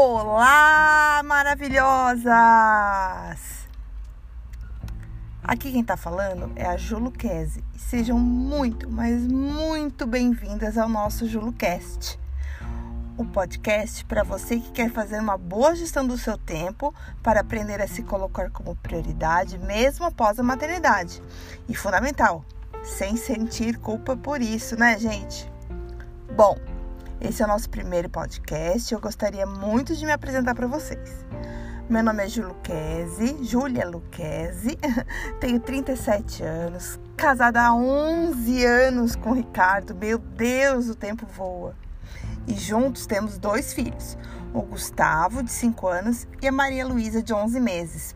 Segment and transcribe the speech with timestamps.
[0.00, 2.30] Olá, maravilhosas!
[5.42, 7.64] Aqui quem tá falando é a Juluquese.
[7.76, 12.16] Sejam muito, mas muito bem-vindas ao nosso JuluCast.
[13.16, 17.82] O podcast para você que quer fazer uma boa gestão do seu tempo para aprender
[17.82, 21.20] a se colocar como prioridade mesmo após a maternidade.
[21.68, 22.44] E fundamental,
[22.84, 25.50] sem sentir culpa por isso, né, gente?
[26.36, 26.56] Bom,
[27.20, 28.92] esse é o nosso primeiro podcast.
[28.92, 31.26] Eu gostaria muito de me apresentar para vocês.
[31.90, 34.78] Meu nome é Ju Luquezzi, Júlia Luquezzi,
[35.40, 39.94] tenho 37 anos, casada há 11 anos com o Ricardo.
[39.94, 41.74] Meu Deus, o tempo voa.
[42.46, 44.16] E juntos temos dois filhos,
[44.54, 48.14] o Gustavo, de 5 anos, e a Maria Luísa, de 11 meses.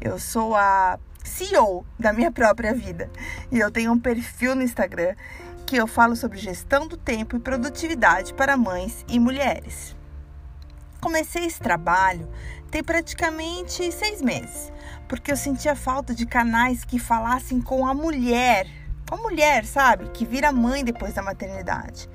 [0.00, 3.08] Eu sou a CEO da minha própria vida
[3.50, 5.14] e eu tenho um perfil no Instagram
[5.66, 9.96] que eu falo sobre gestão do tempo e produtividade para mães e mulheres.
[11.00, 12.28] Comecei esse trabalho
[12.74, 14.72] tem praticamente seis meses,
[15.06, 18.66] porque eu sentia falta de canais que falassem com a mulher,
[19.08, 22.10] com a mulher, sabe, que vira mãe depois da maternidade.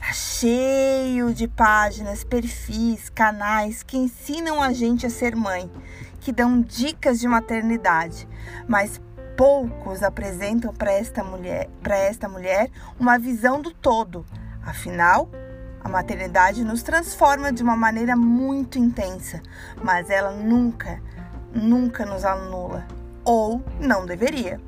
[0.00, 5.70] Tá cheio de páginas, perfis, canais que ensinam a gente a ser mãe,
[6.18, 8.26] que dão dicas de maternidade,
[8.66, 9.00] mas
[9.36, 14.24] poucos apresentam para esta mulher, para esta mulher uma visão do todo.
[14.64, 15.28] Afinal,
[15.82, 19.42] a maternidade nos transforma de uma maneira muito intensa,
[19.82, 21.00] mas ela nunca,
[21.52, 22.86] nunca nos anula
[23.24, 24.60] ou não deveria.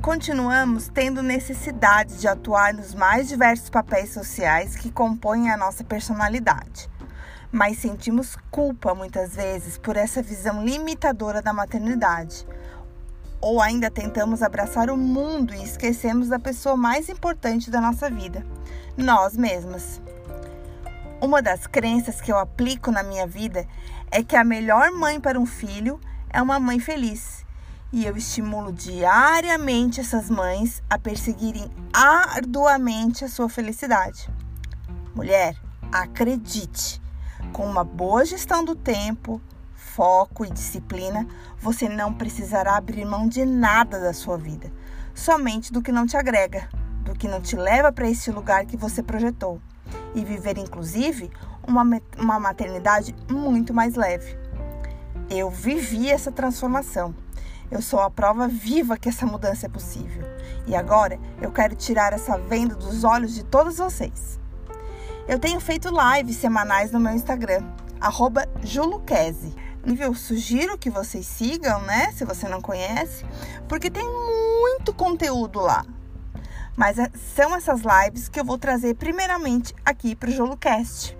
[0.00, 6.93] Continuamos tendo necessidade de atuar nos mais diversos papéis sociais que compõem a nossa personalidade
[7.54, 12.44] mas sentimos culpa muitas vezes por essa visão limitadora da maternidade.
[13.40, 18.44] Ou ainda tentamos abraçar o mundo e esquecemos da pessoa mais importante da nossa vida,
[18.96, 20.02] nós mesmas.
[21.20, 23.64] Uma das crenças que eu aplico na minha vida
[24.10, 26.00] é que a melhor mãe para um filho
[26.30, 27.46] é uma mãe feliz.
[27.92, 34.28] E eu estimulo diariamente essas mães a perseguirem arduamente a sua felicidade.
[35.14, 35.56] Mulher,
[35.92, 37.03] acredite,
[37.54, 39.40] com uma boa gestão do tempo,
[39.74, 41.24] foco e disciplina,
[41.56, 44.72] você não precisará abrir mão de nada da sua vida,
[45.14, 46.68] somente do que não te agrega,
[47.04, 49.62] do que não te leva para esse lugar que você projetou,
[50.16, 51.30] e viver, inclusive,
[51.64, 51.84] uma,
[52.18, 54.36] uma maternidade muito mais leve.
[55.30, 57.14] Eu vivi essa transformação.
[57.70, 60.24] Eu sou a prova viva que essa mudança é possível.
[60.66, 64.40] E agora eu quero tirar essa venda dos olhos de todos vocês.
[65.26, 67.62] Eu tenho feito lives semanais no meu Instagram,
[68.62, 69.54] Juluquese.
[69.98, 72.12] Eu sugiro que vocês sigam, né?
[72.12, 73.24] Se você não conhece,
[73.66, 75.82] porque tem muito conteúdo lá.
[76.76, 81.16] Mas é, são essas lives que eu vou trazer primeiramente aqui para o JuluCast.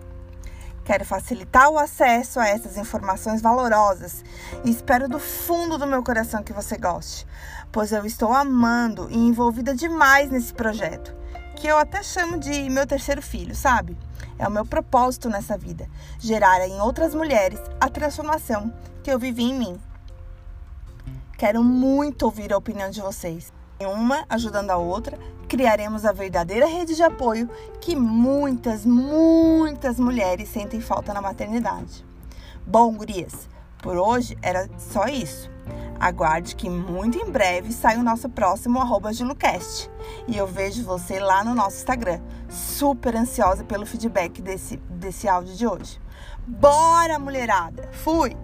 [0.85, 4.23] Quero facilitar o acesso a essas informações valorosas
[4.67, 7.27] e espero do fundo do meu coração que você goste,
[7.73, 11.24] pois eu estou amando e envolvida demais nesse projeto
[11.55, 13.97] que eu até chamo de meu terceiro filho, sabe?
[14.39, 15.89] É o meu propósito nessa vida,
[16.19, 18.73] gerar em outras mulheres a transformação
[19.03, 19.81] que eu vivi em mim.
[21.39, 23.53] Quero muito ouvir a opinião de vocês.
[23.81, 27.51] Uma ajudando a outra, criaremos a verdadeira rede de apoio
[27.81, 32.05] que muitas, muitas mulheres sentem falta na maternidade.
[32.67, 33.49] Bom, gurias,
[33.83, 35.54] por hoje era só isso.
[35.99, 39.91] Aguarde que muito em breve sai o nosso próximo arroba Gilucast.
[40.29, 42.21] E eu vejo você lá no nosso Instagram.
[42.49, 46.01] Super ansiosa pelo feedback desse, desse áudio de hoje.
[46.47, 47.89] Bora, mulherada!
[47.93, 48.37] Fui!